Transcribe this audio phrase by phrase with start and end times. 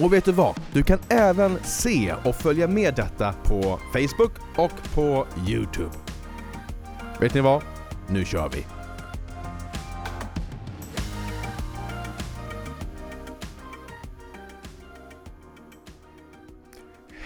[0.00, 0.60] Och vet du vad?
[0.72, 5.90] Du kan även se och följa med detta på Facebook och på Youtube.
[7.20, 7.62] Vet ni vad?
[8.08, 8.75] Nu kör vi!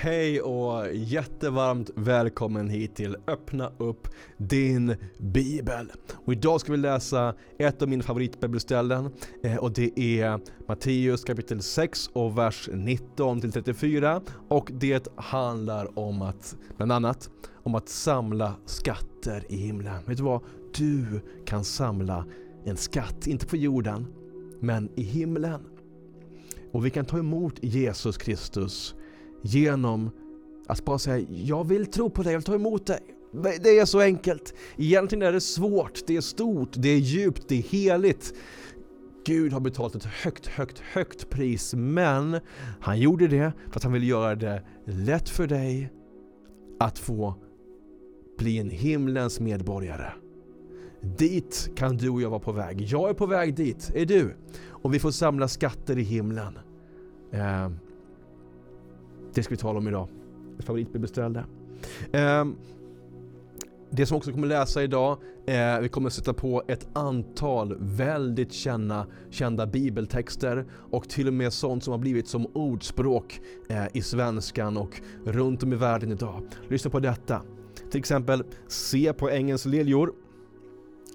[0.02, 5.92] Hej och jättevarmt välkommen hit till Öppna upp din bibel.
[6.26, 9.10] Och idag ska vi läsa ett av mina favoritbibelställen
[9.42, 15.98] eh, och det är Matteus kapitel 6 och vers 19 till 34 och det handlar
[15.98, 17.30] om att, bland annat,
[17.62, 20.04] om att samla skatter i himlen.
[20.06, 20.40] Vet du vad?
[20.76, 21.04] Du
[21.46, 22.26] kan samla
[22.64, 24.06] en skatt, inte på jorden,
[24.60, 25.60] men i himlen.
[26.72, 28.94] Och vi kan ta emot Jesus Kristus
[29.42, 30.10] genom
[30.66, 33.00] att bara säga jag vill tro på dig, jag vill ta emot dig.
[33.62, 34.54] Det är så enkelt.
[34.76, 38.34] Egentligen är det svårt, det är stort, det är djupt, det är heligt.
[39.26, 42.40] Gud har betalat ett högt, högt, högt pris men
[42.80, 45.92] han gjorde det för att han ville göra det lätt för dig
[46.78, 47.34] att få
[48.38, 50.12] bli en himlens medborgare.
[51.02, 52.80] Dit kan du och jag vara på väg.
[52.80, 54.34] Jag är på väg dit, är du?
[54.68, 56.58] Och vi får samla skatter i himlen.
[57.32, 57.70] Eh,
[59.34, 60.08] det ska vi tala om idag.
[60.58, 61.44] Ett favoritbibelställe.
[62.12, 62.44] Eh,
[63.90, 69.06] det som också kommer läsa idag, eh, vi kommer sätta på ett antal väldigt kända,
[69.30, 74.76] kända bibeltexter och till och med sånt som har blivit som ordspråk eh, i svenskan
[74.76, 76.42] och runt om i världen idag.
[76.68, 77.42] Lyssna på detta.
[77.90, 80.12] Till exempel, se på ängens liljor.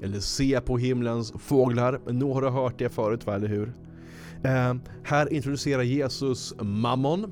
[0.01, 2.01] Eller se på himlens fåglar.
[2.07, 3.73] Nu har du hört det förut, va, eller hur?
[4.43, 7.31] Eh, här introducerar Jesus mammon.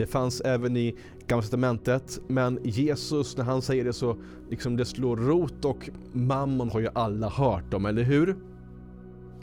[0.00, 0.96] Det fanns även i
[1.26, 4.16] Gamla testamentet, men Jesus när han säger det så
[4.50, 8.36] liksom det slår rot och mammon har ju alla hört om, eller hur?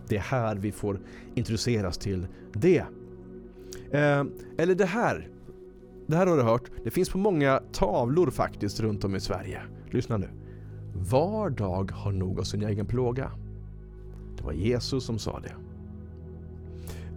[0.07, 0.99] Det är här vi får
[1.35, 2.85] introduceras till det.
[3.91, 4.23] Eh,
[4.57, 5.29] eller det här.
[6.07, 6.71] Det här har du hört.
[6.83, 9.61] Det finns på många tavlor faktiskt runt om i Sverige.
[9.91, 10.29] Lyssna nu.
[10.93, 13.31] Var dag har nog av sin egen plåga.
[14.37, 15.66] Det var Jesus som sa det.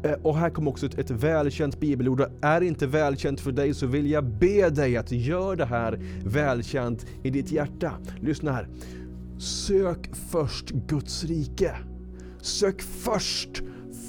[0.03, 2.21] Eh, och här kommer också ett, ett välkänt bibelord.
[2.41, 6.01] Är det inte välkänt för dig så vill jag be dig att göra det här
[6.25, 7.93] välkänt i ditt hjärta.
[8.21, 8.69] Lyssna här.
[9.39, 11.77] Sök först Guds rike.
[12.41, 13.63] Sök först,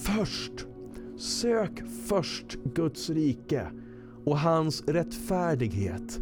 [0.03, 0.68] först.
[1.18, 3.68] Sök först Guds rike
[4.25, 6.19] och hans rättfärdighet.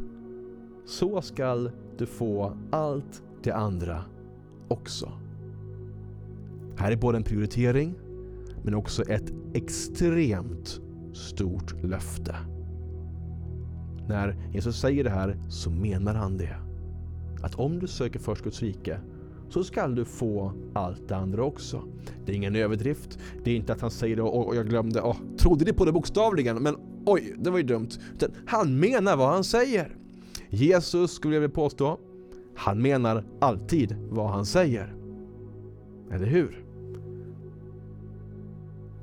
[0.86, 4.04] Så skall du få allt det andra
[4.68, 5.12] också.
[6.78, 7.96] Här är både en prioritering
[8.64, 10.82] men också ett extremt
[11.14, 12.36] stort löfte.
[14.08, 16.56] När Jesus säger det här så menar han det.
[17.42, 19.00] Att om du söker först Guds rike
[19.50, 21.84] så skall du få allt det andra också.
[22.26, 23.20] Det är ingen överdrift.
[23.44, 25.92] Det är inte att han säger det och jag glömde, oh, trodde ni på det
[25.92, 26.58] bokstavligen?
[26.58, 27.90] Men oj, det var ju dumt.
[28.14, 29.96] Utan han menar vad han säger.
[30.50, 32.00] Jesus, skulle jag vilja påstå,
[32.56, 34.96] han menar alltid vad han säger.
[36.12, 36.66] Eller hur?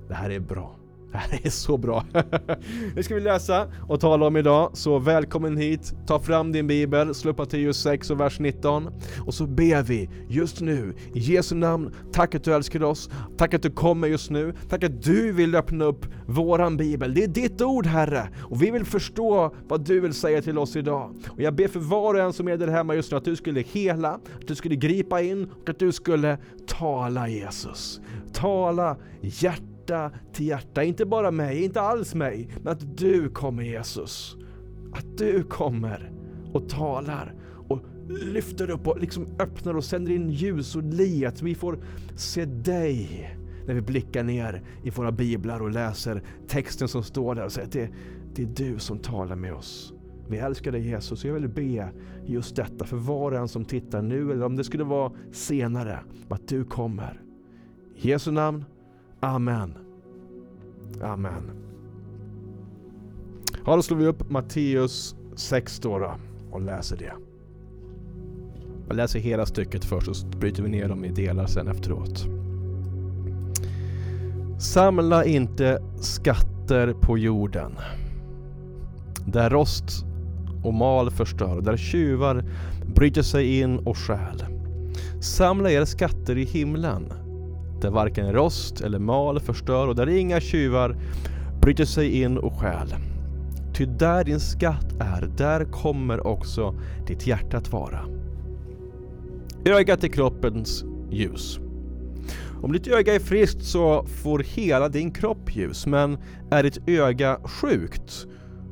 [0.09, 0.77] Det här är bra.
[1.13, 2.05] Det här är så bra.
[2.95, 5.95] Det ska vi läsa och tala om idag, så välkommen hit.
[6.07, 8.89] Ta fram din bibel, slå upp Matteus 6 och vers 19.
[9.27, 13.55] Och så ber vi just nu, i Jesu namn, tack att du älskar oss, tack
[13.55, 17.15] att du kommer just nu, tack att du vill öppna upp våran bibel.
[17.15, 20.77] Det är ditt ord Herre, och vi vill förstå vad du vill säga till oss
[20.77, 21.15] idag.
[21.29, 23.37] Och jag ber för var och en som är där hemma just nu, att du
[23.37, 28.01] skulle hela, att du skulle gripa in och att du skulle tala Jesus.
[28.33, 30.85] Tala hjärtat hjärta till hjärta.
[30.85, 34.37] Inte bara mig, inte alls mig, men att du kommer Jesus.
[34.93, 36.13] Att du kommer
[36.53, 37.35] och talar
[37.69, 41.43] och lyfter upp och liksom öppnar och sänder in ljus och liet.
[41.43, 41.79] Vi får
[42.17, 43.31] se dig
[43.67, 47.67] när vi blickar ner i våra biblar och läser texten som står där och säger
[47.67, 47.89] att det,
[48.35, 49.93] det är du som talar med oss.
[50.29, 51.93] Vi älskar dig Jesus och jag vill be
[52.27, 56.01] just detta för var och en som tittar nu eller om det skulle vara senare,
[56.29, 57.21] att du kommer.
[57.97, 58.65] I Jesu namn.
[59.21, 59.79] Amen.
[61.03, 61.51] Amen.
[63.67, 66.15] Ja, då slår vi upp Matteus 6 då,
[66.51, 67.13] och läser det.
[68.89, 72.27] Jag läser hela stycket först och så bryter vi ner dem i delar sen efteråt.
[74.59, 77.73] Samla inte skatter på jorden
[79.27, 80.05] där rost
[80.65, 82.45] och mal förstör, där tjuvar
[82.95, 84.45] bryter sig in och stjäl.
[85.21, 87.13] Samla er skatter i himlen,
[87.87, 90.97] där varken rost eller mal förstör och där inga tjuvar
[91.61, 92.95] bryter sig in och stjäl.
[93.75, 96.75] Ty där din skatt är, där kommer också
[97.07, 98.01] ditt hjärta att vara.
[99.65, 101.59] Ögat är kroppens ljus.
[102.63, 106.19] Om ditt öga är friskt så får hela din kropp ljus, men
[106.51, 108.27] är ditt öga sjukt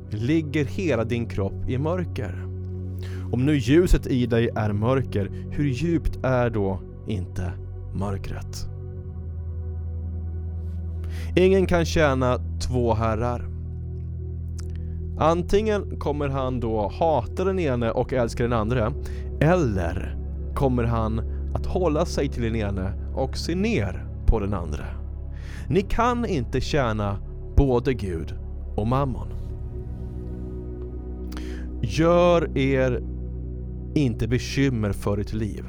[0.09, 2.45] ligger hela din kropp i mörker.
[3.31, 7.51] Om nu ljuset i dig är mörker, hur djupt är då inte
[7.93, 8.74] mörkret?
[11.37, 13.45] Ingen kan tjäna två herrar.
[15.19, 18.93] Antingen kommer han då hata den ene och älska den andra,
[19.39, 20.17] eller
[20.53, 21.21] kommer han
[21.53, 24.85] att hålla sig till den ene och se ner på den andra.
[25.69, 27.17] Ni kan inte tjäna
[27.57, 28.33] både Gud
[28.75, 29.27] och mammon.
[31.81, 33.03] Gör er
[33.95, 35.65] inte bekymmer för ert liv.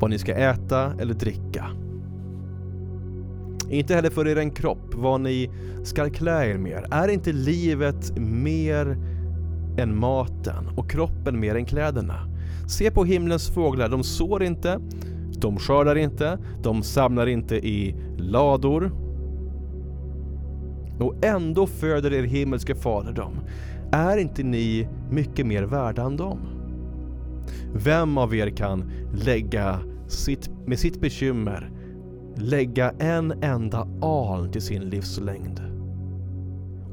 [0.00, 1.66] Vad ni ska äta eller dricka.
[3.70, 5.50] Inte heller för er kropp, vad ni
[5.84, 6.86] ska klä er med.
[6.90, 8.98] Är inte livet mer
[9.78, 12.26] än maten och kroppen mer än kläderna?
[12.68, 14.80] Se på himlens fåglar, de sår inte,
[15.40, 18.92] de skördar inte, de samlar inte i lador.
[21.00, 23.40] Och ändå föder er himmelske fader dem.
[23.92, 26.38] Är inte ni mycket mer värda än dem?
[27.74, 29.78] Vem av er kan lägga
[30.10, 31.70] sitt, med sitt bekymmer
[32.36, 35.60] lägga en enda aln till sin livslängd?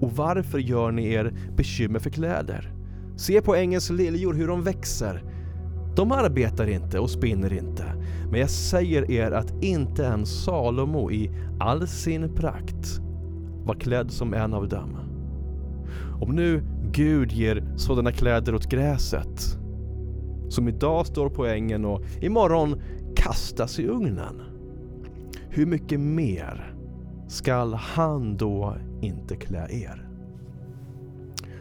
[0.02, 2.74] Och varför gör ni er bekymmer för kläder?
[3.16, 5.24] Se på ängens liljor hur de växer.
[5.96, 7.84] De arbetar inte och spinner inte.
[8.32, 13.00] Men jag säger er att inte ens Salomo i all sin prakt
[13.64, 14.98] var klädd som en av dem.
[16.22, 19.58] Om nu Gud ger sådana kläder åt gräset,
[20.50, 22.82] som idag står på ängen och imorgon
[23.28, 24.42] kastas i ugnen.
[25.50, 26.76] Hur mycket mer
[27.28, 30.10] skall han då inte klä er?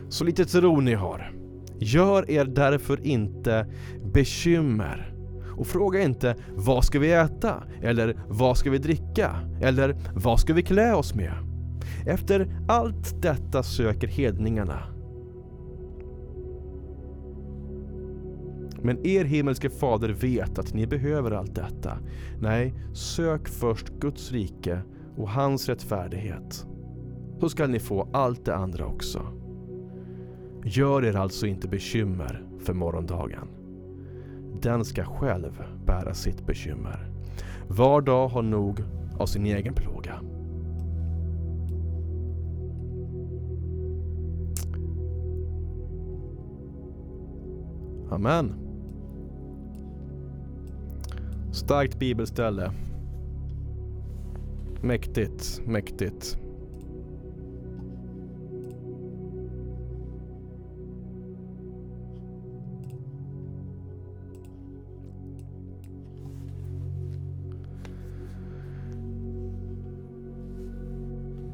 [0.08, 1.32] Så lite tro ni har.
[1.78, 3.66] Gör er därför inte
[4.12, 5.14] bekymmer.
[5.56, 7.62] Och fråga inte vad ska vi äta?
[7.82, 9.30] Eller vad ska vi dricka?
[9.62, 11.34] Eller vad ska vi klä oss med?
[12.06, 14.95] Efter allt detta söker hedningarna.
[18.86, 21.98] Men er himmelske fader vet att ni behöver allt detta.
[22.40, 24.80] Nej, sök först Guds rike
[25.16, 26.66] och hans rättfärdighet.
[27.40, 29.22] Så skall ni få allt det andra också.
[30.64, 33.48] Gör er alltså inte bekymmer för morgondagen.
[34.62, 37.10] Den ska själv bära sitt bekymmer.
[37.68, 38.80] Var dag har nog
[39.18, 40.20] av sin egen plåga.
[48.10, 48.65] Amen.
[51.56, 52.70] Starkt bibelställe.
[54.80, 56.38] Mäktigt, mäktigt.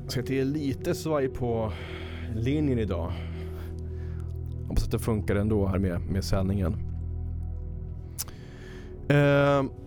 [0.08, 1.72] Så det är lite svaj på
[2.34, 3.12] linjen idag.
[4.68, 6.72] Hoppas att det funkar ändå här med, med sändningen.
[9.10, 9.81] Uh,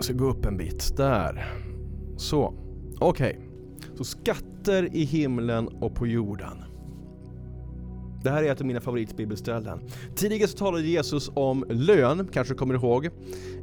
[0.00, 0.96] jag ska gå upp en bit.
[0.96, 1.54] Där.
[2.16, 2.54] Så.
[2.98, 3.30] Okej.
[3.30, 3.96] Okay.
[3.96, 6.64] Så skatter i himlen och på jorden.
[8.22, 9.80] Det här är ett av mina favoritbibelställen.
[10.16, 13.08] Tidigare så talade Jesus om lön, kanske du kommer ihåg,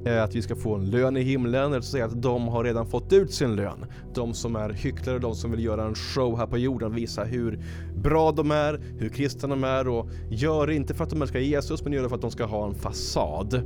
[0.05, 2.63] eh, att vi ska få en lön i himlen, eller så säga att de har
[2.63, 3.85] redan fått ut sin lön.
[4.13, 7.59] De som är hycklare, de som vill göra en show här på jorden, visa hur
[7.95, 11.39] bra de är, hur kristna de är och gör det inte för att de älskar
[11.39, 13.61] Jesus, men gör det för att de ska ha en fasad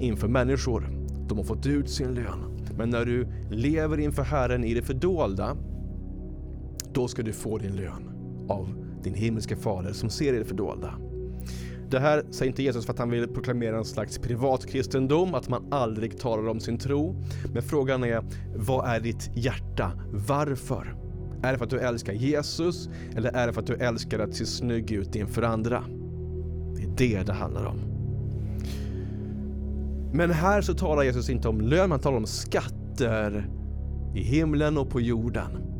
[0.00, 1.03] inför människor.
[1.28, 2.66] De har fått ut sin lön.
[2.76, 5.56] Men när du lever inför Herren i det fördolda,
[6.92, 8.10] då ska du få din lön
[8.48, 10.94] av din himmelske fader som ser i det fördolda.
[11.90, 15.72] Det här säger inte Jesus för att han vill proklamera en slags privatkristendom, att man
[15.72, 17.22] aldrig talar om sin tro.
[17.52, 18.24] Men frågan är,
[18.56, 19.92] vad är ditt hjärta?
[20.28, 20.96] Varför?
[21.42, 24.34] Är det för att du älskar Jesus eller är det för att du älskar att
[24.34, 25.84] se snygg ut inför andra?
[26.96, 27.93] Det är det det handlar om.
[30.16, 33.48] Men här så talar Jesus inte om lön, han talar om skatter
[34.14, 35.73] i himlen och på jorden.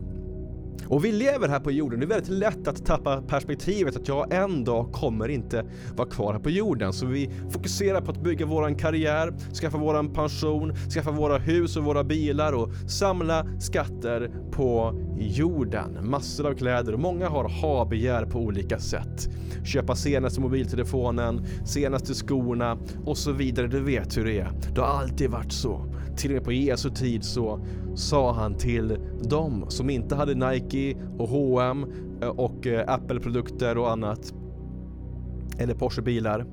[0.88, 4.32] Och vi lever här på jorden, det är väldigt lätt att tappa perspektivet att jag
[4.32, 5.64] en dag kommer inte
[5.96, 6.92] vara kvar här på jorden.
[6.92, 11.84] Så vi fokuserar på att bygga våran karriär, skaffa våran pension, skaffa våra hus och
[11.84, 16.10] våra bilar och samla skatter på jorden.
[16.10, 19.28] Massor av kläder och många har ha-begär på olika sätt.
[19.64, 23.66] Köpa senaste mobiltelefonen, senaste skorna och så vidare.
[23.66, 24.50] Du vet hur det är.
[24.74, 25.93] Det har alltid varit så.
[26.16, 27.60] Till och med på Jesu tid så
[27.94, 31.86] sa han till dem som inte hade Nike och H&M
[32.22, 34.34] eh, och eh, Apple-produkter och annat
[35.58, 36.46] eller Porsche-bilar.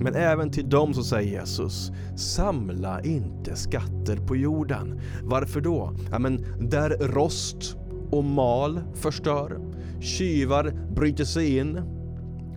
[0.00, 5.00] Men även till dem så säger Jesus, samla inte skatter på jorden.
[5.22, 5.92] Varför då?
[6.10, 7.76] Ja, men där rost
[8.10, 9.58] och mal förstör,
[10.00, 11.78] tjuvar bryter sig in.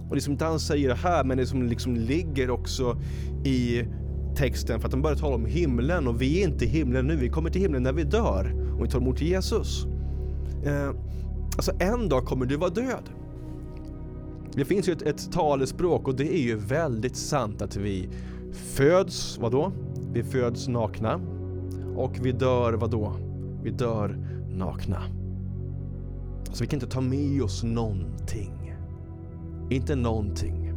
[0.10, 2.98] Och det som inte han säger här, men det som liksom ligger också
[3.46, 3.84] i
[4.38, 7.16] texten för att de börjar tala om himlen och vi är inte i himlen nu,
[7.16, 9.86] vi kommer till himlen när vi dör och vi tar emot Jesus.
[10.66, 10.90] Eh,
[11.56, 13.10] alltså en dag kommer du vara död.
[14.54, 18.10] Det finns ju ett, ett talespråk och det är ju väldigt sant att vi
[18.54, 19.72] föds, vadå?
[20.14, 21.20] Vi föds nakna
[21.96, 23.14] och vi dör, vadå?
[23.64, 24.18] Vi dör
[24.50, 25.02] nakna.
[26.52, 28.74] Så vi kan inte ta med oss någonting.
[29.70, 30.74] Inte någonting.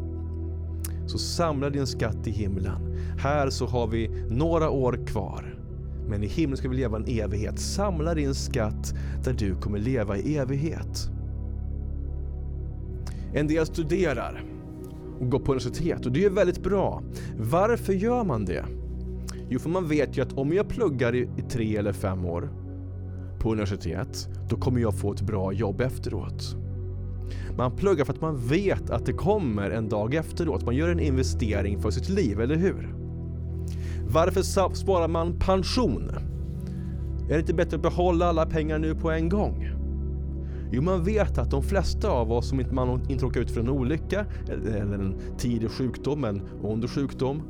[1.06, 2.89] Så samla din skatt i himlen.
[3.22, 5.54] Här så har vi några år kvar.
[6.08, 7.58] Men i himlen ska vi leva en evighet.
[7.58, 11.10] Samla din skatt där du kommer leva i evighet.
[13.34, 14.44] En del studerar
[15.20, 17.02] och går på universitet och det är väldigt bra.
[17.38, 18.64] Varför gör man det?
[19.48, 22.50] Jo, för man vet ju att om jag pluggar i, i tre eller fem år
[23.40, 26.56] på universitet, då kommer jag få ett bra jobb efteråt.
[27.56, 30.64] Man pluggar för att man vet att det kommer en dag efteråt.
[30.64, 32.99] Man gör en investering för sitt liv, eller hur?
[34.12, 34.42] Varför
[34.74, 36.10] sparar man pension?
[37.24, 39.70] Är det inte bättre att behålla alla pengar nu på en gång?
[40.72, 43.60] Jo, man vet att de flesta av oss, som inte man inte råkar ut för
[43.60, 47.42] en olycka eh, eller en tidig sjukdom, en ond sjukdom,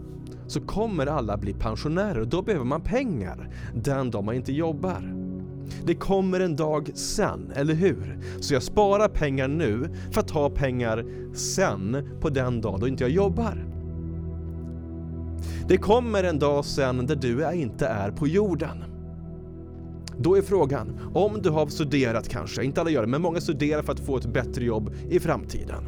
[0.46, 5.14] så kommer alla bli pensionärer och då behöver man pengar den dag man inte jobbar.
[5.84, 8.18] Det kommer en dag sen, eller hur?
[8.40, 13.04] Så jag sparar pengar nu för att ha pengar sen på den dag då inte
[13.04, 13.69] jag jobbar.
[15.68, 18.84] Det kommer en dag sen där du inte är på jorden.
[20.18, 23.82] Då är frågan, om du har studerat kanske, inte alla gör det, men många studerar
[23.82, 25.84] för att få ett bättre jobb i framtiden.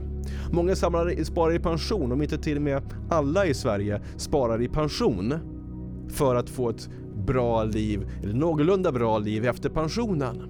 [0.53, 4.69] Många samlar, sparar i pension, om inte till och med alla i Sverige sparar i
[4.69, 5.35] pension
[6.09, 6.89] för att få ett
[7.27, 10.43] bra liv, eller någorlunda bra liv efter pensionen.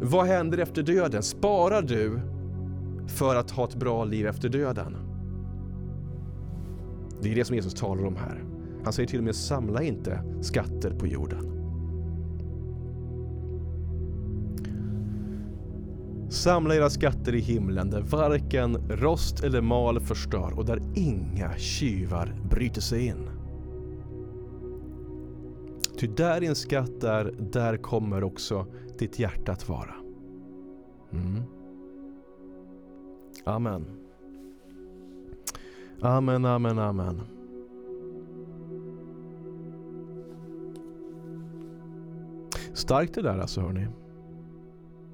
[0.00, 1.22] Vad händer efter döden?
[1.22, 2.20] Sparar du
[3.06, 5.09] för att ha ett bra liv efter döden?
[7.22, 8.44] Det är det som Jesus talar om här.
[8.84, 11.60] Han säger till och med samla inte skatter på jorden.
[16.30, 22.34] Samla era skatter i himlen där varken rost eller mal förstör och där inga tjuvar
[22.50, 23.28] bryter sig in.
[25.98, 28.66] Ty där din skatt är, där kommer också
[28.98, 29.94] ditt hjärta att vara.
[31.12, 31.42] Mm.
[33.44, 33.99] Amen.
[36.02, 37.20] Amen, amen, amen.
[42.72, 43.86] Starkt det där alltså hörni.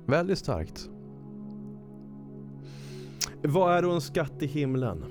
[0.07, 0.91] Väldigt starkt.
[3.43, 5.05] Vad är då en skatt i himlen?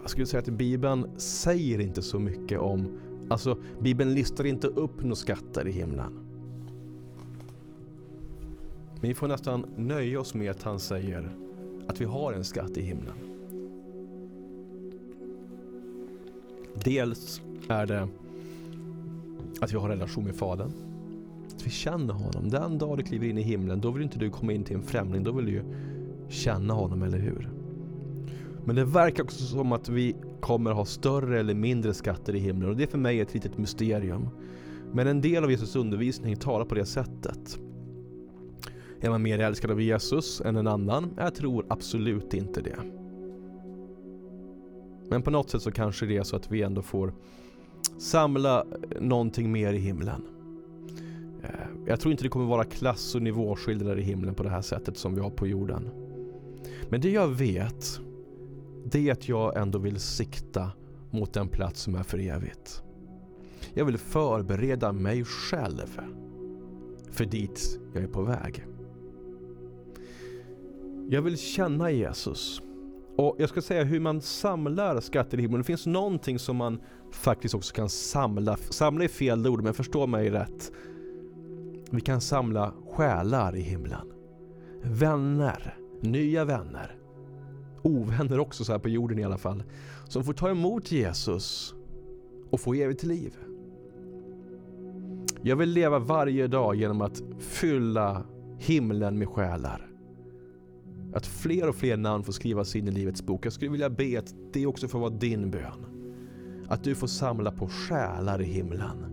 [0.00, 2.98] Jag skulle säga att Bibeln säger inte så mycket om
[3.28, 6.12] Alltså, Bibeln listar inte upp några skatter i himlen.
[9.00, 11.36] Men vi får nästan nöja oss med att han säger
[11.88, 13.35] att vi har en skatt i himlen.
[16.84, 18.08] Dels är det
[19.60, 20.72] att vi har relation med Fadern.
[21.54, 22.48] Att vi känner honom.
[22.48, 24.82] Den dag du kliver in i himlen, då vill inte du komma in till en
[24.82, 25.24] främling.
[25.24, 25.62] Då vill du ju
[26.28, 27.50] känna honom, eller hur?
[28.64, 32.70] Men det verkar också som att vi kommer ha större eller mindre skatter i himlen
[32.70, 34.28] och det är för mig ett litet mysterium.
[34.92, 37.58] Men en del av Jesus undervisning talar på det sättet.
[39.00, 41.10] Är man mer älskad av Jesus än en annan?
[41.16, 42.76] Jag tror absolut inte det.
[45.08, 47.14] Men på något sätt så kanske det är så att vi ändå får
[47.98, 48.66] samla
[49.00, 50.22] någonting mer i himlen.
[51.42, 51.50] Eh,
[51.86, 54.98] jag tror inte det kommer vara klass och nivåskillnader i himlen på det här sättet
[54.98, 55.90] som vi har på jorden.
[56.88, 58.00] Men det jag vet
[58.84, 60.70] det är att jag ändå vill sikta
[61.10, 62.82] mot den plats som är för evigt.
[63.74, 66.00] Jag vill förbereda mig själv
[67.10, 68.66] för dit jag är på väg.
[71.08, 72.62] Jag vill känna Jesus.
[73.16, 75.60] Och jag ska säga hur man samlar skatter i himlen.
[75.60, 76.80] Det finns någonting som man
[77.12, 78.56] faktiskt också kan samla.
[78.56, 80.72] Samla är fel ord, men förstå mig rätt.
[81.90, 84.12] vi kan samla själar i himlen.
[84.82, 86.96] Vänner, nya vänner.
[87.82, 89.62] Ovänner också så här på jorden i alla fall.
[90.08, 91.74] Som får ta emot Jesus
[92.50, 93.34] och få evigt liv.
[95.42, 98.22] Jag vill leva varje dag genom att fylla
[98.58, 99.95] himlen med själar.
[101.16, 103.46] Att fler och fler namn får skrivas in i Livets bok.
[103.46, 105.86] Jag skulle vilja be att det också får vara din bön.
[106.68, 109.04] Att du får samla på själar i himlen.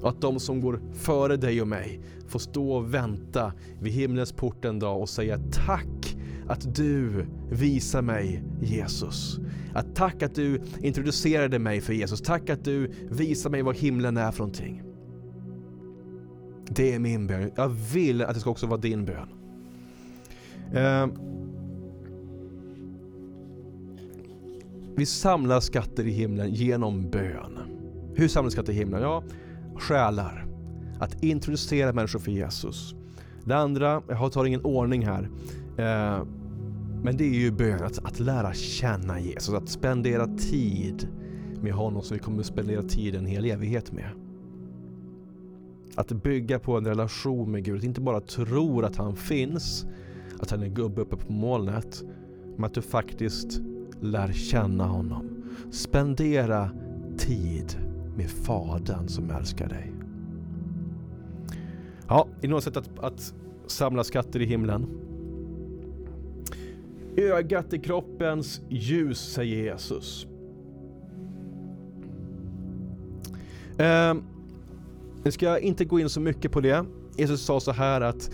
[0.00, 4.32] Och att de som går före dig och mig får stå och vänta vid himlens
[4.32, 6.16] port en dag och säga tack
[6.48, 9.38] att du visar mig Jesus.
[9.74, 12.20] Att tack att du introducerade mig för Jesus.
[12.20, 14.82] Tack att du visar mig vad himlen är för någonting.
[16.68, 17.50] Det är min bön.
[17.56, 19.39] Jag vill att det ska också vara din bön.
[20.74, 21.06] Eh,
[24.96, 27.58] vi samlar skatter i himlen genom bön.
[28.14, 29.02] Hur samlar vi skatter i himlen?
[29.02, 29.24] Ja,
[29.78, 30.46] själar.
[30.98, 32.94] Att introducera människor för Jesus.
[33.44, 35.30] Det andra, jag tar ingen ordning här.
[35.78, 36.24] Eh,
[37.02, 41.08] men det är ju bön, att, att lära känna Jesus, att spendera tid
[41.62, 44.10] med honom som vi kommer att spendera tid en hel evighet med.
[45.94, 49.86] Att bygga på en relation med Gud, att inte bara tro att han finns,
[50.40, 52.02] att han är gubbe uppe på molnet,
[52.56, 53.60] men att du faktiskt
[54.00, 55.44] lär känna honom.
[55.70, 56.70] Spendera
[57.18, 57.78] tid
[58.16, 59.92] med Fadern som älskar dig.
[62.08, 63.34] Ja, i något sätt att, att
[63.66, 64.86] samla skatter i himlen.
[67.16, 70.26] Ögat i kroppens ljus, säger Jesus.
[73.78, 74.14] Eh,
[75.24, 76.84] nu ska jag inte gå in så mycket på det.
[77.16, 78.30] Jesus sa så här att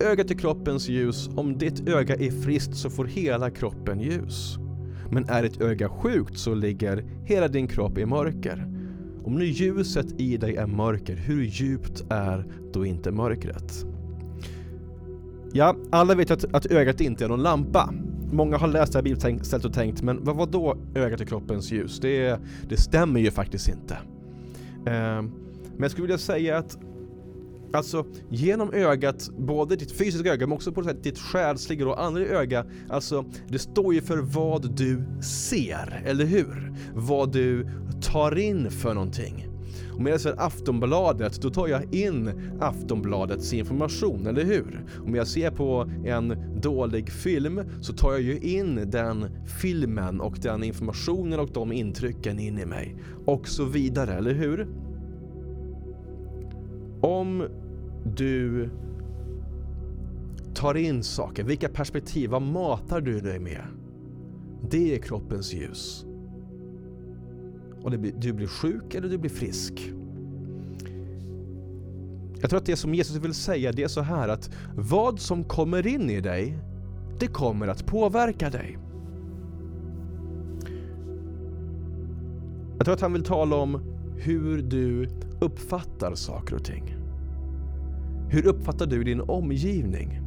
[0.00, 1.30] ögat är kroppens ljus.
[1.36, 4.56] Om ditt öga är friskt så får hela kroppen ljus.
[5.10, 8.66] Men är ditt öga sjukt så ligger hela din kropp i mörker.
[9.24, 13.86] Om nu ljuset i dig är mörker, hur djupt är då inte mörkret?
[15.52, 17.94] Ja, alla vet att, att ögat inte är någon lampa.
[18.32, 21.72] Många har läst det här bibelstället och tänkt, men vad var då ögat är kroppens
[21.72, 22.00] ljus?
[22.00, 23.94] Det, det stämmer ju faktiskt inte.
[24.86, 26.78] Eh, men jag skulle vilja säga att
[27.72, 32.22] Alltså genom ögat, både ditt fysiska öga men också på sätt ditt själsliga och andra
[32.22, 32.64] öga.
[32.88, 36.72] Alltså det står ju för vad du ser, eller hur?
[36.94, 37.68] Vad du
[38.02, 39.46] tar in för någonting.
[40.00, 42.30] Om jag läser Aftonbladet, då tar jag in
[42.60, 44.84] Aftonbladets information, eller hur?
[45.06, 49.26] Om jag ser på en dålig film så tar jag ju in den
[49.60, 52.96] filmen och den informationen och de intrycken in i mig.
[53.26, 54.68] Och så vidare, eller hur?
[57.00, 57.44] Om
[58.04, 58.70] du
[60.54, 63.62] tar in saker, vilka perspektiv, vad matar du dig med?
[64.70, 66.06] Det är kroppens ljus.
[67.82, 69.92] Och blir, du blir sjuk eller du blir frisk.
[72.40, 75.44] Jag tror att det som Jesus vill säga det är så här att vad som
[75.44, 76.58] kommer in i dig,
[77.18, 78.78] det kommer att påverka dig.
[82.76, 83.80] Jag tror att han vill tala om
[84.16, 85.08] hur du
[85.40, 86.99] uppfattar saker och ting.
[88.30, 90.20] Hur uppfattar du din omgivning?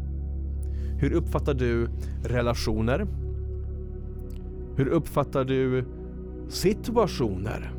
[0.99, 1.89] Hur uppfattar du
[2.23, 3.07] relationer?
[4.75, 5.85] Hur uppfattar du
[6.49, 7.73] situationer?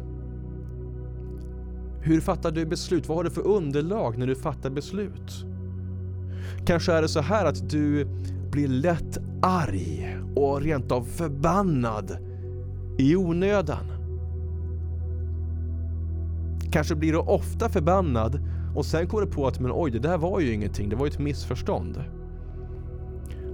[2.00, 3.08] Hur fattar du beslut?
[3.08, 5.46] Vad har du för underlag när du fattar beslut?
[6.66, 8.06] Kanske är det så här att du
[8.50, 12.16] blir lätt arg och rent av förbannad
[12.98, 13.86] i onödan.
[16.70, 18.40] Kanske blir du ofta förbannad
[18.74, 21.06] och sen kommer du på att men oj, det där var ju ingenting, det var
[21.06, 22.04] ju ett missförstånd.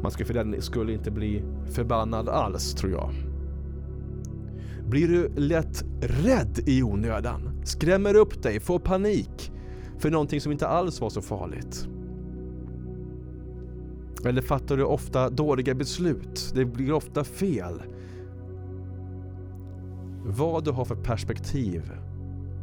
[0.02, 3.10] Man ska för den skulle inte bli förbannad alls, tror jag.
[4.88, 7.60] Blir du lätt rädd i onödan?
[7.64, 9.52] Skrämmer upp dig, får panik
[9.98, 11.88] för någonting som inte alls var så farligt?
[14.24, 16.52] Eller fattar du ofta dåliga beslut?
[16.54, 17.82] Det blir ofta fel.
[20.24, 21.90] Vad du har för perspektiv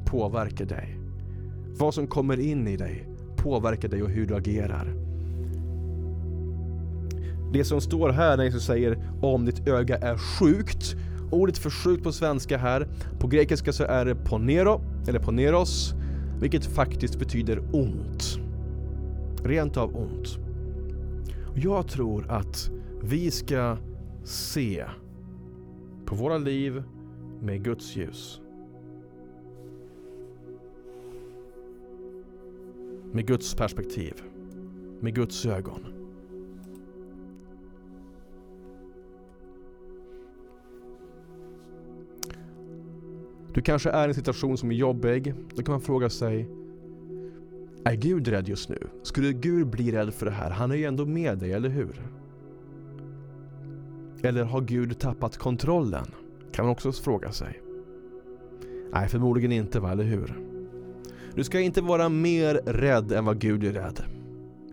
[0.05, 1.06] påverkar dig.
[1.79, 4.93] Vad som kommer in i dig påverkar dig och hur du agerar.
[7.53, 10.95] Det som står här när Jesus säger om ditt öga är sjukt.
[11.31, 12.87] Ordet för sjukt på svenska här,
[13.19, 15.93] på grekiska så är det ponero, eller poneros,
[16.39, 18.39] vilket faktiskt betyder ont.
[19.43, 20.37] Rent av ont.
[21.55, 22.71] Jag tror att
[23.03, 23.77] vi ska
[24.23, 24.85] se
[26.05, 26.83] på våra liv
[27.41, 28.41] med Guds ljus.
[33.17, 34.23] Med Guds perspektiv.
[34.99, 35.85] Med Guds ögon.
[43.53, 45.33] Du kanske är i en situation som är jobbig.
[45.55, 46.49] Då kan man fråga sig
[47.83, 48.87] Är Gud rädd just nu?
[49.03, 50.49] Skulle Gud bli rädd för det här?
[50.49, 52.01] Han är ju ändå med dig, eller hur?
[54.21, 56.05] Eller har Gud tappat kontrollen?
[56.51, 57.61] Kan man också fråga sig.
[58.91, 59.91] Nej, förmodligen inte, va?
[59.91, 60.46] eller hur?
[61.37, 64.03] Du ska inte vara mer rädd än vad Gud är rädd.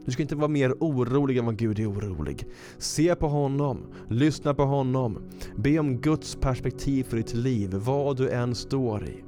[0.04, 2.46] Du ska inte vara mer orolig än vad Gud är orolig.
[2.78, 5.18] Se på honom, lyssna på honom,
[5.56, 9.24] be om Guds perspektiv för ditt liv, vad du än står i.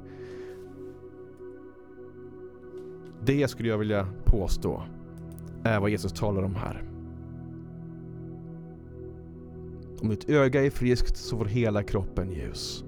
[3.25, 4.83] Det skulle jag vilja påstå
[5.63, 6.83] är vad Jesus talar om här.
[10.01, 12.83] Om ditt öga är friskt så får hela kroppen ljus.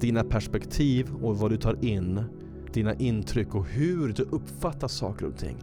[0.00, 2.24] Dina perspektiv och vad du tar in,
[2.74, 5.56] dina intryck och hur du uppfattar saker och ting.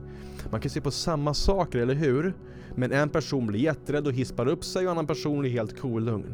[0.52, 2.34] Man kan se på samma saker, eller hur?
[2.76, 5.80] Men en person blir jätterädd och hispar upp sig och en annan person blir helt
[5.80, 6.34] kolugn.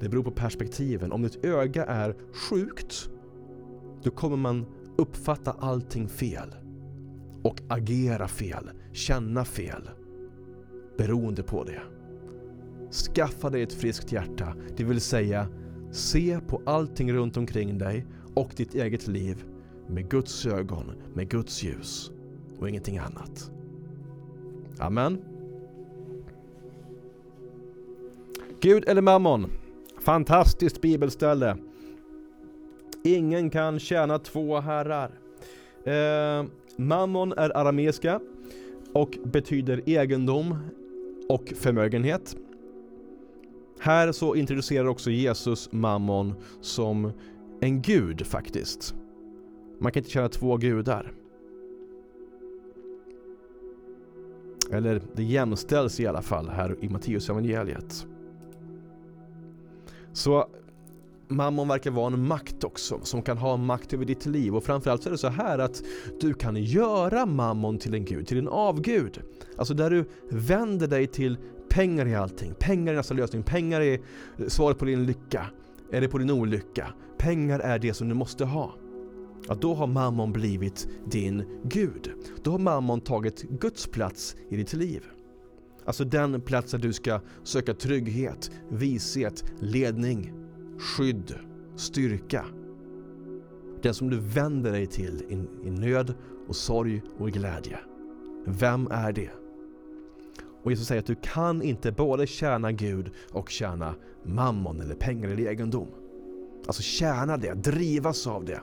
[0.00, 1.12] Det beror på perspektiven.
[1.12, 3.10] Om ditt öga är sjukt,
[4.02, 4.66] då kommer man
[4.98, 6.54] uppfatta allting fel.
[7.42, 9.90] Och agera fel, känna fel.
[10.98, 11.82] Beroende på det.
[12.92, 15.48] Skaffa dig ett friskt hjärta, det vill säga
[15.90, 19.44] se på allting runt omkring dig och ditt eget liv
[19.86, 22.10] med Guds ögon, med Guds ljus
[22.58, 23.50] och ingenting annat.
[24.78, 25.18] Amen.
[28.60, 29.50] Gud eller mammon?
[30.00, 31.56] Fantastiskt bibelställe.
[33.04, 35.10] Ingen kan tjäna två herrar.
[35.84, 38.20] Eh, mammon är arameiska
[38.92, 40.56] och betyder egendom
[41.28, 42.36] och förmögenhet.
[43.80, 47.12] Här så introducerar också Jesus mammon som
[47.60, 48.94] en gud faktiskt.
[49.78, 51.12] Man kan inte tjäna två gudar.
[54.70, 58.06] Eller det jämställs i alla fall här i Matteus evangeliet.
[60.12, 60.46] Så
[61.28, 64.56] mammon verkar vara en makt också, som kan ha makt över ditt liv.
[64.56, 65.82] Och framförallt så är det så här att
[66.20, 69.20] du kan göra mammon till en gud, till en avgud.
[69.56, 72.54] Alltså där du vänder dig till pengar i allting.
[72.58, 73.42] Pengar är nästa lösning.
[73.42, 74.00] Pengar är
[74.48, 75.46] svaret på din lycka.
[75.92, 76.94] Eller på din olycka.
[77.18, 78.74] Pengar är det som du måste ha.
[79.48, 82.12] Ja, då har mammon blivit din gud.
[82.42, 85.02] Då har mammon tagit Guds plats i ditt liv.
[85.84, 90.32] Alltså den plats där du ska söka trygghet, vishet, ledning,
[90.78, 91.34] skydd,
[91.76, 92.44] styrka.
[93.82, 96.14] Den som du vänder dig till i, i nöd
[96.48, 97.78] och sorg och i glädje.
[98.46, 99.30] Vem är det?
[100.62, 105.28] Och Jesus säger att du kan inte både tjäna Gud och tjäna mammon eller pengar
[105.28, 105.88] eller egendom.
[106.66, 108.60] Alltså tjäna det, drivas av det.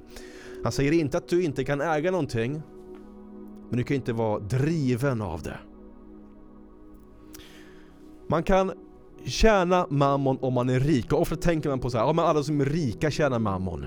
[0.63, 2.62] Han säger inte att du inte kan äga någonting,
[3.69, 5.58] men du kan inte vara driven av det.
[8.28, 8.71] Man kan
[9.24, 12.26] tjäna mammon om man är rik och ofta tänker man på så här, ja men
[12.26, 13.82] alla som är rika tjänar mammon.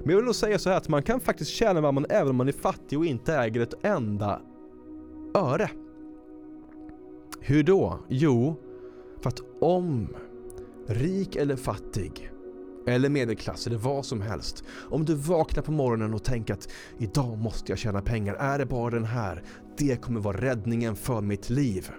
[0.00, 2.36] Men jag vill nog säga så här att man kan faktiskt tjäna mammon även om
[2.36, 4.40] man är fattig och inte äger ett enda
[5.34, 5.70] öre.
[7.40, 7.98] Hur då?
[8.08, 8.56] Jo,
[9.20, 10.08] för att om
[10.86, 12.30] rik eller fattig
[12.86, 14.64] eller medelklass eller vad som helst.
[14.90, 16.68] Om du vaknar på morgonen och tänker att
[16.98, 19.42] idag måste jag tjäna pengar, är det bara den här?
[19.78, 21.90] Det kommer vara räddningen för mitt liv.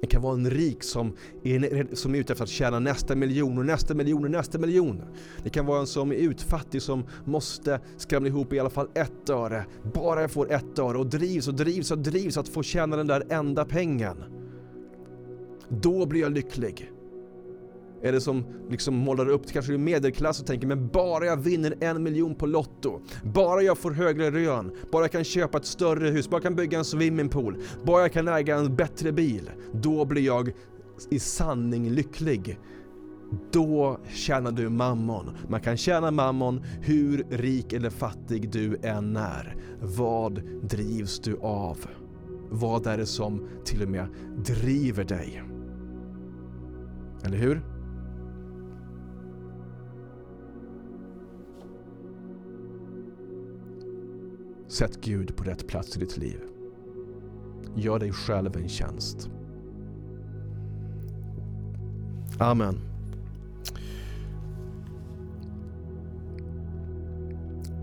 [0.00, 1.12] Det kan vara en rik som
[1.44, 5.02] är, som är ute efter att tjäna nästa miljon och nästa miljon och nästa miljon.
[5.42, 9.30] Det kan vara en som är utfattig som måste skramla ihop i alla fall ett
[9.30, 9.66] öre.
[9.94, 13.06] Bara jag får ett öre och drivs och drivs och drivs att få tjäna den
[13.06, 14.16] där enda pengen.
[15.68, 16.90] Då blir jag lycklig.
[18.02, 22.02] Eller som liksom målar upp det, kanske medelklass och tänker men bara jag vinner en
[22.02, 26.30] miljon på Lotto, bara jag får högre lön, bara jag kan köpa ett större hus,
[26.30, 30.22] bara jag kan bygga en swimmingpool, bara jag kan äga en bättre bil, då blir
[30.22, 30.52] jag
[31.10, 32.58] i sanning lycklig.
[33.52, 35.30] Då tjänar du mammon.
[35.48, 39.56] Man kan tjäna mammon hur rik eller fattig du än är.
[39.80, 41.78] Vad drivs du av?
[42.50, 45.42] Vad är det som till och med driver dig?
[47.24, 47.79] Eller hur?
[54.70, 56.40] Sätt Gud på rätt plats i ditt liv.
[57.76, 59.30] Gör dig själv en tjänst.
[62.38, 62.78] Amen.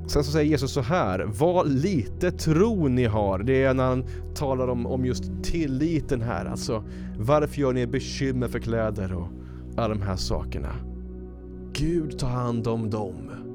[0.08, 3.40] Sen så säger Jesus så här, vad lite tro ni har.
[3.40, 6.46] Det är när han talar om, om just tilliten här.
[6.46, 6.84] Alltså,
[7.18, 9.28] varför gör ni er bekymmer för kläder och
[9.78, 10.76] alla de här sakerna?
[11.74, 13.47] Gud tar hand om dem.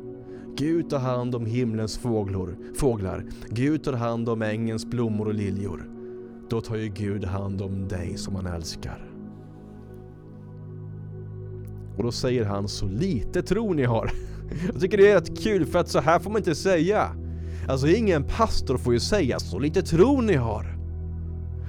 [0.57, 3.25] Gud tar hand om himlens fåglor, fåglar.
[3.49, 5.89] Gud tar hand om ängens blommor och liljor.
[6.49, 9.13] Då tar ju Gud hand om dig som han älskar.
[11.97, 14.11] Och då säger han så lite tro ni har.
[14.73, 17.17] Jag tycker det är rätt kul för att så här får man inte säga.
[17.69, 20.79] Alltså ingen pastor får ju säga så lite tro ni har.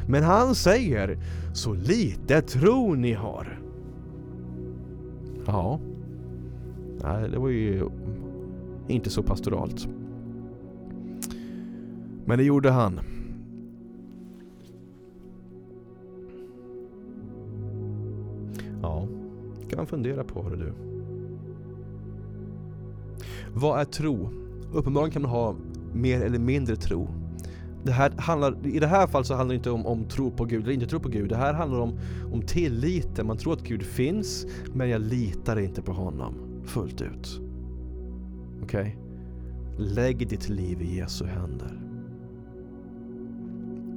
[0.07, 1.19] Men han säger
[1.53, 3.59] så lite tro ni har.
[5.45, 5.79] Ja.
[7.03, 7.89] Nej, det var ju
[8.87, 9.87] inte så pastoralt.
[12.25, 12.99] Men det gjorde han.
[18.81, 19.07] Ja,
[19.69, 20.73] kan man fundera på hörru du.
[23.53, 24.29] Vad är tro?
[24.73, 25.55] Uppenbarligen kan man ha
[25.93, 27.07] mer eller mindre tro.
[27.83, 30.45] Det här handlar, I det här fallet så handlar det inte om, om tro på
[30.45, 31.29] Gud eller inte tro på Gud.
[31.29, 31.99] Det här handlar om,
[32.33, 33.27] om tilliten.
[33.27, 36.33] Man tror att Gud finns, men jag litar inte på honom
[36.65, 37.42] fullt ut.
[38.63, 38.97] Okej?
[39.77, 39.87] Okay?
[39.87, 41.81] Lägg ditt liv i Jesu händer.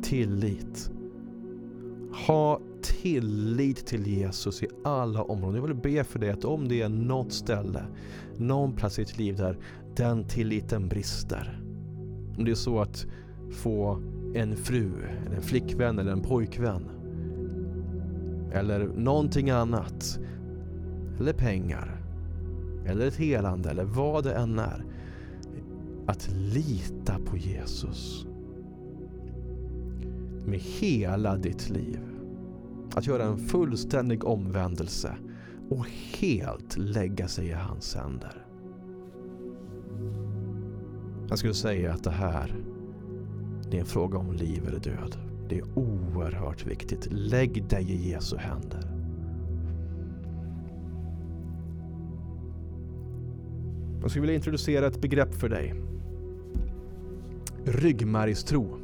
[0.02, 0.90] Tillit.
[2.26, 5.54] Ha tillit till Jesus i alla områden.
[5.54, 7.84] Jag vill be för dig att om det är något ställe,
[8.36, 9.58] någon plats i ditt liv där
[9.96, 11.60] den tilliten brister.
[12.38, 13.06] Om det är så att
[13.52, 14.02] få
[14.34, 14.90] en fru,
[15.26, 16.90] eller en flickvän eller en pojkvän.
[18.52, 20.18] Eller någonting annat.
[21.20, 22.05] Eller pengar.
[22.86, 24.84] Eller ett helande eller vad det än är.
[26.06, 28.26] Att lita på Jesus.
[30.44, 32.00] Med hela ditt liv.
[32.94, 35.16] Att göra en fullständig omvändelse
[35.70, 35.86] och
[36.18, 38.46] helt lägga sig i hans händer.
[41.28, 42.56] Jag skulle säga att det här
[43.70, 45.16] det är en fråga om liv eller död.
[45.48, 47.08] Det är oerhört viktigt.
[47.10, 48.95] Lägg dig i Jesu händer.
[54.06, 55.74] Jag skulle vilja introducera ett begrepp för dig.
[57.64, 58.78] Ryggmärgstro.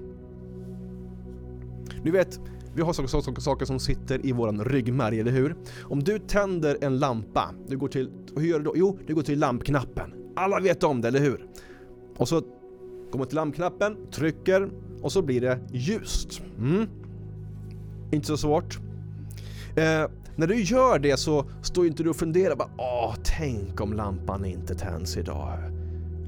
[2.04, 2.40] Du vet,
[2.74, 5.56] vi har saker, saker, saker som sitter i våran ryggmärg, eller hur?
[5.82, 8.72] Om du tänder en lampa, du går till, hur gör du då?
[8.76, 10.14] Jo, du går till lampknappen.
[10.36, 11.46] Alla vet om det, eller hur?
[12.16, 12.40] Och så
[13.10, 14.70] går man till lampknappen, trycker
[15.02, 16.42] och så blir det ljust.
[16.58, 16.86] Mm.
[18.10, 18.78] Inte så svårt.
[19.76, 20.04] Eh,
[20.36, 24.44] när du gör det så står inte du och funderar bara Åh, tänk om lampan
[24.44, 25.58] inte tänds idag.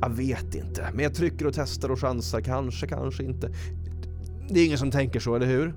[0.00, 2.40] Jag vet inte, men jag trycker och testar och chansar.
[2.40, 3.50] Kanske, kanske inte.
[4.48, 5.74] Det är ingen som tänker så, eller hur?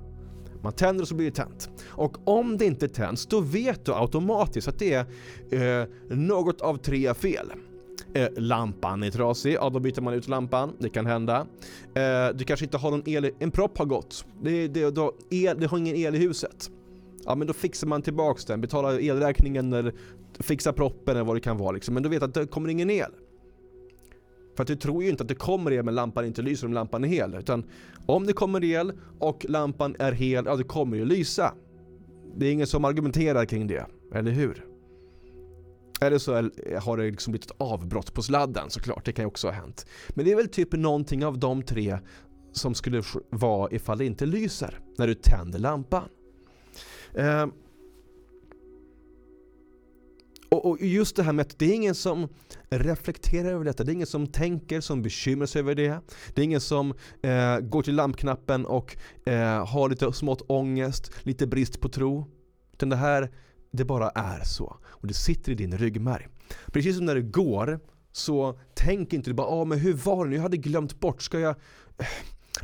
[0.62, 1.70] Man tänder och så blir det tänt.
[1.86, 5.06] Och om det inte tänds, då vet du automatiskt att det
[5.50, 7.52] är eh, något av tre fel.
[8.14, 11.46] Eh, lampan är trasig, ja då byter man ut lampan, det kan hända.
[11.94, 15.60] Eh, du kanske inte har någon el, en propp har gått, det, det, då, el,
[15.60, 16.70] det har ingen el i huset.
[17.24, 19.94] Ja men då fixar man tillbaks den, betalar elräkningen eller
[20.38, 21.94] fixar proppen eller vad det kan vara liksom.
[21.94, 23.10] Men du vet att det kommer ingen el.
[24.56, 26.72] För att du tror ju inte att det kommer el men lampan inte lyser om
[26.72, 27.34] lampan är hel.
[27.34, 27.64] Utan
[28.06, 31.54] om det kommer el och lampan är hel, ja det kommer ju lysa.
[32.36, 34.64] Det är ingen som argumenterar kring det, eller hur?
[36.00, 36.32] Eller så
[36.82, 39.86] har det liksom blivit ett avbrott på sladden såklart, det kan ju också ha hänt.
[40.08, 41.98] Men det är väl typ någonting av de tre
[42.52, 46.08] som skulle vara ifall det inte lyser när du tänder lampan.
[47.18, 47.46] Eh,
[50.50, 52.28] och, just det här med att det är ingen som
[52.70, 56.00] reflekterar över detta, det är ingen som tänker, som bekymrar sig över det.
[56.34, 61.46] Det är ingen som eh, går till lampknappen och eh, har lite smått ångest, lite
[61.46, 62.26] brist på tro.
[62.72, 63.30] Utan det här
[63.70, 64.76] det bara är så.
[64.86, 66.28] Och det sitter i din ryggmärg.
[66.66, 67.80] Precis som när du går
[68.12, 70.36] så tänk inte du bara ah, men hur var det nu?
[70.36, 71.22] Jag hade glömt bort.
[71.22, 71.54] Ska jag...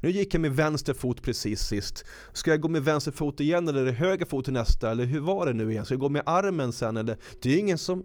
[0.01, 2.05] Nu gick jag med vänster fot precis sist.
[2.33, 4.91] Ska jag gå med vänster fot igen eller är det höger fot till nästa?
[4.91, 5.85] Eller hur var det nu igen?
[5.85, 6.97] Ska jag gå med armen sen?
[6.97, 7.17] Eller...
[7.43, 8.05] Det är ingen som...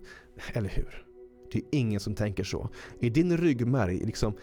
[0.53, 1.05] Eller hur?
[1.51, 2.69] Det är ingen som tänker så.
[2.99, 4.33] I din ryggmärg, liksom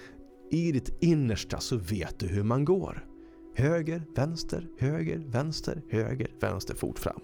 [0.51, 3.07] i ditt innersta så vet du hur man går.
[3.55, 7.21] Höger, vänster, höger, vänster, höger, vänster, fot fram.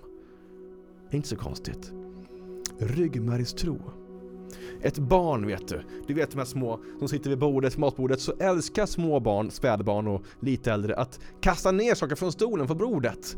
[1.10, 1.92] Inte så konstigt.
[2.78, 4.01] Ryggmärgstro.
[4.80, 8.32] Ett barn vet du, du vet de här små som sitter vid bordet, matbordet, så
[8.32, 13.36] älskar små barn, spädbarn och lite äldre att kasta ner saker från stolen på bordet.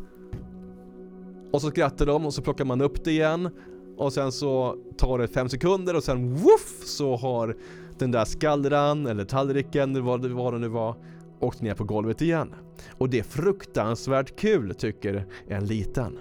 [1.53, 3.51] Och så skrattar de och så plockar man upp det igen
[3.97, 7.57] och sen så tar det fem sekunder och sen woof så har
[7.99, 10.97] den där skallran eller tallriken eller vad det, vad det nu var
[11.41, 12.55] åkt ner på golvet igen.
[12.91, 16.19] Och det är fruktansvärt kul tycker en liten.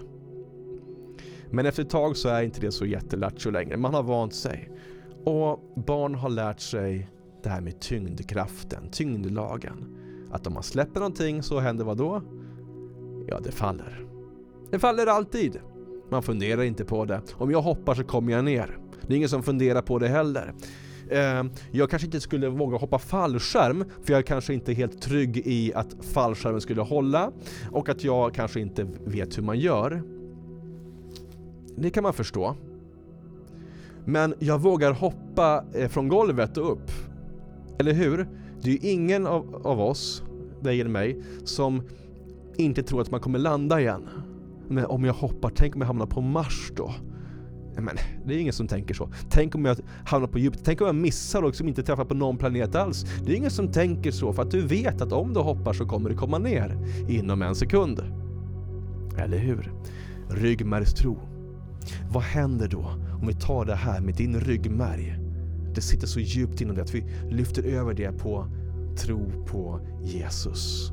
[1.52, 3.78] Men efter ett tag så är inte det så jättelattjo längre.
[3.78, 4.70] Man har vant sig.
[5.26, 7.10] Och barn har lärt sig
[7.44, 9.98] det här med tyngdkraften, tyngdlagen.
[10.32, 12.22] Att om man släpper någonting så händer vad då?
[13.28, 14.06] Ja, det faller.
[14.72, 15.60] Det faller alltid.
[16.10, 17.22] Man funderar inte på det.
[17.34, 18.78] Om jag hoppar så kommer jag ner.
[19.08, 20.54] Det är ingen som funderar på det heller.
[21.10, 25.38] Eh, jag kanske inte skulle våga hoppa fallskärm för jag är kanske inte helt trygg
[25.38, 27.32] i att fallskärmen skulle hålla
[27.72, 30.04] och att jag kanske inte vet hur man gör.
[31.78, 32.56] Det kan man förstå.
[34.06, 36.92] Men jag vågar hoppa eh, från golvet och upp.
[37.80, 38.28] Eller hur?
[38.62, 40.24] Det är ju ingen av, av oss,
[40.62, 41.82] dig eller mig, som
[42.58, 44.10] inte tror att man kommer landa igen.
[44.68, 46.94] Men om jag hoppar, tänk om jag hamnar på Mars då?
[47.76, 49.10] Men det är ingen som tänker så.
[49.30, 52.14] Tänk om jag hamnar på Jupiter, tänk om jag missar och liksom inte träffar på
[52.14, 53.06] någon planet alls.
[53.26, 55.86] Det är ingen som tänker så för att du vet att om du hoppar så
[55.86, 56.78] kommer du komma ner
[57.10, 58.04] inom en sekund.
[59.18, 59.74] Eller hur?
[60.30, 61.18] Ryggmärgstro.
[62.12, 62.92] Vad händer då
[63.24, 65.18] om vi tar det här med din ryggmärg?
[65.76, 68.48] Det sitter så djupt inom dig att vi lyfter över det på
[68.98, 70.92] tro på Jesus.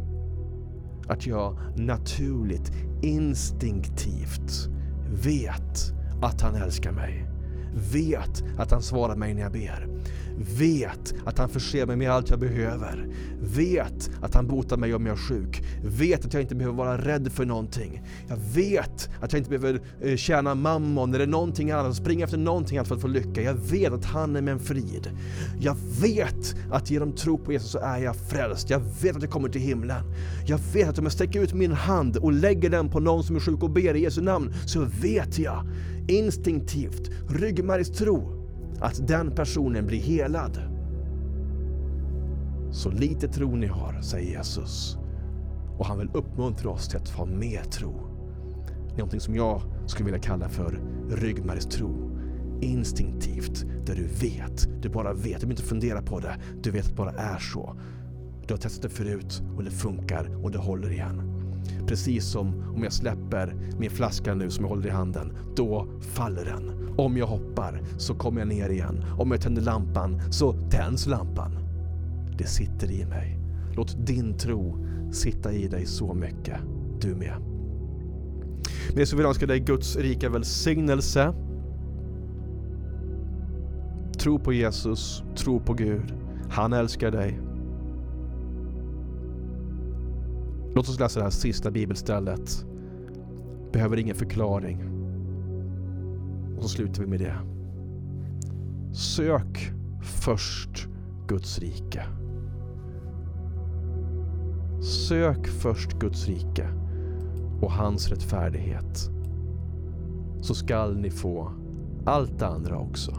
[1.08, 4.68] Att jag naturligt, instinktivt
[5.24, 7.26] vet att han älskar mig.
[7.92, 9.88] Vet att han svarar mig när jag ber.
[10.40, 13.08] Vet att han förser mig med allt jag behöver.
[13.40, 15.62] Vet att han botar mig om jag är sjuk.
[15.84, 18.02] Vet att jag inte behöver vara rädd för någonting.
[18.28, 22.78] Jag vet att jag inte behöver eh, tjäna mammon eller någonting annat, springa efter någonting
[22.78, 23.42] annat för att få lycka.
[23.42, 25.10] Jag vet att han är min frid.
[25.60, 28.70] Jag vet att genom tro på Jesus så är jag frälst.
[28.70, 30.02] Jag vet att jag kommer till himlen.
[30.46, 33.36] Jag vet att om jag sträcker ut min hand och lägger den på någon som
[33.36, 35.66] är sjuk och ber i Jesu namn så vet jag
[36.08, 38.39] instinktivt, ryggmärgstro
[38.80, 40.58] att den personen blir helad.
[42.70, 44.98] Så lite tro ni har, säger Jesus.
[45.78, 48.10] Och han vill uppmuntra oss till att ha mer tro.
[48.96, 52.10] Någonting som jag skulle vilja kalla för ryggmärgstro.
[52.60, 56.82] Instinktivt, där du vet, du bara vet, du behöver inte fundera på det, du vet
[56.84, 57.76] att det bara är så.
[58.46, 61.22] Du har testat det förut och det funkar och det håller igen.
[61.86, 66.44] Precis som om jag släpper min flaska nu som jag håller i handen, då faller
[66.44, 66.89] den.
[67.00, 69.04] Om jag hoppar så kommer jag ner igen.
[69.18, 71.58] Om jag tänder lampan så tänds lampan.
[72.38, 73.38] Det sitter i mig.
[73.76, 76.56] Låt din tro sitta i dig så mycket,
[77.00, 77.34] du med.
[78.94, 81.32] Men så vill jag önska dig Guds rika välsignelse.
[84.18, 86.14] Tro på Jesus, tro på Gud.
[86.50, 87.40] Han älskar dig.
[90.74, 92.66] Låt oss läsa det här sista bibelstället.
[93.72, 94.89] Behöver ingen förklaring.
[96.60, 97.36] Och så slutar vi med det.
[98.92, 100.88] Sök först
[101.28, 102.04] Guds rike.
[104.80, 106.68] Sök först Guds rike
[107.60, 109.10] och hans rättfärdighet.
[110.40, 111.52] Så skall ni få
[112.04, 113.12] allt det andra också.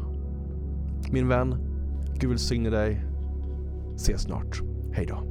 [1.11, 1.55] Min vän,
[2.19, 3.05] Gud välsigne dig.
[3.95, 4.61] Ses snart.
[4.91, 5.30] Hej då.